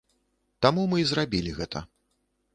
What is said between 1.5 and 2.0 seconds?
гэта.